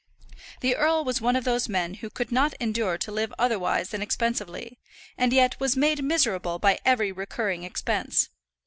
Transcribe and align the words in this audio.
The 0.61 0.75
earl 0.75 1.03
was 1.03 1.21
one 1.21 1.35
of 1.35 1.43
those 1.43 1.69
men 1.69 1.93
who 1.93 2.09
could 2.09 2.31
not 2.31 2.55
endure 2.59 2.97
to 2.97 3.11
live 3.11 3.31
otherwise 3.37 3.89
than 3.89 4.01
expensively, 4.01 4.79
and 5.15 5.31
yet 5.31 5.59
was 5.59 5.77
made 5.77 6.03
miserable 6.03 6.57
by 6.57 6.79
every 6.83 7.11
recurring 7.11 7.61
expense. 7.63 8.27